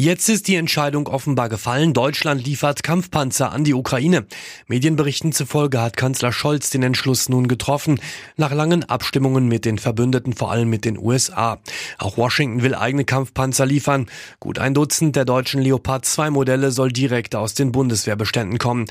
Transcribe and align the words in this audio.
Jetzt 0.00 0.28
ist 0.28 0.46
die 0.46 0.54
Entscheidung 0.54 1.08
offenbar 1.08 1.48
gefallen. 1.48 1.92
Deutschland 1.92 2.46
liefert 2.46 2.84
Kampfpanzer 2.84 3.50
an 3.50 3.64
die 3.64 3.74
Ukraine. 3.74 4.26
Medienberichten 4.68 5.32
zufolge 5.32 5.80
hat 5.80 5.96
Kanzler 5.96 6.30
Scholz 6.30 6.70
den 6.70 6.84
Entschluss 6.84 7.28
nun 7.28 7.48
getroffen, 7.48 8.00
nach 8.36 8.52
langen 8.52 8.84
Abstimmungen 8.84 9.48
mit 9.48 9.64
den 9.64 9.76
Verbündeten, 9.76 10.34
vor 10.34 10.52
allem 10.52 10.70
mit 10.70 10.84
den 10.84 10.98
USA. 10.98 11.58
Auch 11.98 12.16
Washington 12.16 12.62
will 12.62 12.76
eigene 12.76 13.04
Kampfpanzer 13.04 13.66
liefern. 13.66 14.06
Gut 14.38 14.60
ein 14.60 14.72
Dutzend 14.72 15.16
der 15.16 15.24
deutschen 15.24 15.60
Leopard 15.60 16.04
2 16.04 16.30
Modelle 16.30 16.70
soll 16.70 16.92
direkt 16.92 17.34
aus 17.34 17.54
den 17.54 17.72
Bundeswehrbeständen 17.72 18.58
kommen. 18.58 18.84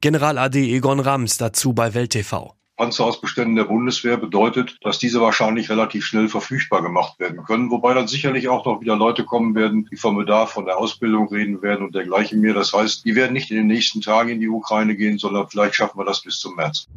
General 0.00 0.38
AD 0.38 0.58
Egon 0.58 1.00
Rams 1.00 1.36
dazu 1.36 1.74
bei 1.74 1.92
Welt 1.92 2.12
TV. 2.12 2.54
Panzerausbeständen 2.76 3.54
der 3.54 3.64
Bundeswehr 3.64 4.16
bedeutet, 4.16 4.78
dass 4.82 4.98
diese 4.98 5.20
wahrscheinlich 5.20 5.70
relativ 5.70 6.04
schnell 6.04 6.28
verfügbar 6.28 6.82
gemacht 6.82 7.20
werden 7.20 7.44
können, 7.44 7.70
wobei 7.70 7.94
dann 7.94 8.08
sicherlich 8.08 8.48
auch 8.48 8.64
noch 8.64 8.80
wieder 8.80 8.96
Leute 8.96 9.24
kommen 9.24 9.54
werden, 9.54 9.88
die 9.90 9.96
vom 9.96 10.16
Bedarf 10.16 10.52
von 10.52 10.64
der 10.64 10.78
Ausbildung 10.78 11.28
reden 11.28 11.62
werden 11.62 11.86
und 11.86 11.94
dergleichen 11.94 12.40
mehr. 12.40 12.54
Das 12.54 12.72
heißt, 12.72 13.04
die 13.04 13.14
werden 13.14 13.32
nicht 13.32 13.50
in 13.50 13.56
den 13.56 13.68
nächsten 13.68 14.00
Tagen 14.00 14.30
in 14.30 14.40
die 14.40 14.48
Ukraine 14.48 14.96
gehen, 14.96 15.18
sondern 15.18 15.48
vielleicht 15.48 15.76
schaffen 15.76 15.98
wir 15.98 16.04
das 16.04 16.22
bis 16.22 16.40
zum 16.40 16.56
März. 16.56 16.88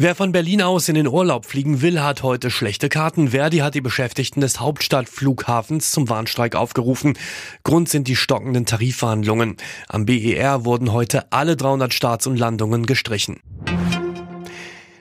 Wer 0.00 0.14
von 0.14 0.30
Berlin 0.30 0.62
aus 0.62 0.88
in 0.88 0.94
den 0.94 1.08
Urlaub 1.08 1.44
fliegen 1.44 1.82
will, 1.82 2.00
hat 2.00 2.22
heute 2.22 2.52
schlechte 2.52 2.88
Karten. 2.88 3.30
Verdi 3.30 3.58
hat 3.58 3.74
die 3.74 3.80
Beschäftigten 3.80 4.40
des 4.40 4.60
Hauptstadtflughafens 4.60 5.90
zum 5.90 6.08
Warnstreik 6.08 6.54
aufgerufen. 6.54 7.18
Grund 7.64 7.88
sind 7.88 8.06
die 8.06 8.14
stockenden 8.14 8.64
Tarifverhandlungen. 8.64 9.56
Am 9.88 10.06
BER 10.06 10.64
wurden 10.64 10.92
heute 10.92 11.32
alle 11.32 11.56
300 11.56 11.92
Starts 11.92 12.28
und 12.28 12.36
Landungen 12.36 12.86
gestrichen. 12.86 13.40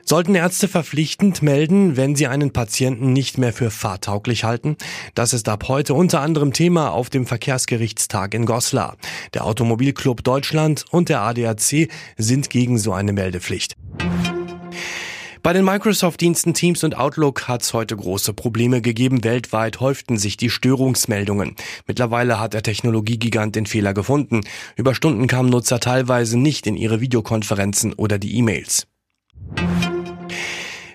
Sollten 0.09 0.35
Ärzte 0.35 0.69
verpflichtend 0.69 1.41
melden, 1.41 1.97
wenn 1.97 2.15
sie 2.15 2.27
einen 2.27 2.53
Patienten 2.53 3.11
nicht 3.11 3.37
mehr 3.37 3.51
für 3.51 3.69
fahrtauglich 3.69 4.45
halten? 4.45 4.77
Das 5.15 5.33
ist 5.33 5.49
ab 5.49 5.67
heute 5.67 5.95
unter 5.95 6.21
anderem 6.21 6.53
Thema 6.53 6.91
auf 6.91 7.09
dem 7.09 7.25
Verkehrsgerichtstag 7.25 8.33
in 8.33 8.45
Goslar. 8.45 8.95
Der 9.33 9.43
Automobilclub 9.43 10.23
Deutschland 10.23 10.85
und 10.91 11.09
der 11.09 11.23
ADAC 11.23 11.89
sind 12.15 12.49
gegen 12.49 12.77
so 12.77 12.93
eine 12.93 13.11
Meldepflicht. 13.11 13.73
Bei 15.43 15.51
den 15.51 15.65
Microsoft-Diensten 15.65 16.53
Teams 16.53 16.85
und 16.85 16.97
Outlook 16.97 17.49
hat 17.49 17.63
es 17.63 17.73
heute 17.73 17.97
große 17.97 18.31
Probleme 18.31 18.81
gegeben. 18.81 19.25
Weltweit 19.25 19.81
häuften 19.81 20.17
sich 20.17 20.37
die 20.37 20.49
Störungsmeldungen. 20.49 21.57
Mittlerweile 21.85 22.39
hat 22.39 22.53
der 22.53 22.63
Technologiegigant 22.63 23.57
den 23.57 23.65
Fehler 23.65 23.93
gefunden. 23.93 24.45
Über 24.77 24.95
Stunden 24.95 25.27
kamen 25.27 25.49
Nutzer 25.49 25.81
teilweise 25.81 26.39
nicht 26.39 26.65
in 26.65 26.77
ihre 26.77 27.01
Videokonferenzen 27.01 27.91
oder 27.91 28.17
die 28.17 28.37
E-Mails. 28.37 28.87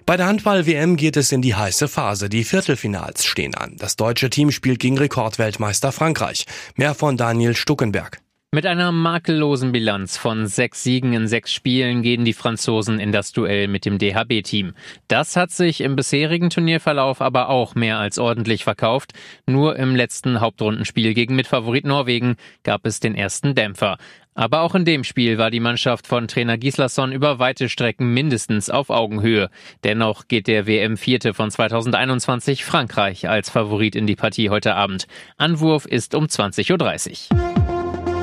Bei 0.05 0.17
der 0.17 0.27
Handball-WM 0.27 0.97
geht 0.97 1.17
es 1.17 1.31
in 1.31 1.42
die 1.42 1.55
heiße 1.55 1.86
Phase. 1.86 2.28
Die 2.28 2.45
Viertelfinals 2.45 3.25
stehen 3.25 3.55
an. 3.55 3.77
Das 3.78 3.97
deutsche 3.97 4.31
Team 4.31 4.50
spielt 4.50 4.81
gegen 4.81 4.98
Rekordweltmeister 4.98 5.92
Frankreich. 5.92 6.47
Mehr 6.75 6.95
von 6.95 7.17
Daniel 7.17 7.55
Stuckenberg. 7.55 8.20
Mit 8.55 8.67
einer 8.67 8.92
makellosen 8.92 9.72
Bilanz 9.72 10.19
von 10.19 10.47
sechs 10.47 10.83
Siegen 10.83 11.14
in 11.14 11.27
sechs 11.27 11.55
Spielen 11.55 12.03
gehen 12.03 12.27
die 12.27 12.34
Franzosen 12.34 13.00
in 13.00 13.11
das 13.11 13.33
Duell 13.33 13.67
mit 13.67 13.86
dem 13.86 13.97
DHB-Team. 13.97 14.75
Das 15.08 15.36
hat 15.36 15.50
sich 15.50 15.81
im 15.81 15.97
bisherigen 15.97 16.50
Turnierverlauf 16.50 17.23
aber 17.23 17.48
auch 17.48 17.75
mehr 17.75 17.97
als 17.97 18.19
ordentlich 18.19 18.62
verkauft. 18.62 19.14
Nur 19.47 19.77
im 19.77 19.97
letzten 19.97 20.42
Hauptrundenspiel 20.42 21.14
gegen 21.14 21.34
Mitfavorit 21.34 21.86
Norwegen 21.86 22.36
gab 22.62 22.84
es 22.84 23.00
den 23.00 23.14
ersten 23.14 23.55
Dämpfer. 23.55 23.97
Aber 24.34 24.61
auch 24.61 24.75
in 24.75 24.84
dem 24.84 25.03
Spiel 25.03 25.39
war 25.39 25.50
die 25.50 25.61
Mannschaft 25.61 26.06
von 26.06 26.28
Trainer 26.28 26.58
Gislason 26.58 27.11
über 27.11 27.39
weite 27.39 27.70
Strecken 27.70 28.12
mindestens 28.12 28.69
auf 28.69 28.91
Augenhöhe. 28.91 29.48
Dennoch 29.83 30.28
geht 30.28 30.47
der 30.47 30.67
WM-Vierte 30.67 31.33
von 31.33 31.50
2021 31.50 32.67
Frankreich 32.67 33.30
als 33.30 33.48
Favorit 33.48 33.96
in 33.96 34.07
die 34.07 34.17
Partie 34.17 34.51
heute 34.51 34.74
Abend. 34.74 35.07
Anwurf 35.39 35.86
ist 35.86 36.14
um 36.14 36.27
20.30 36.27 37.33
Uhr. 37.33 37.52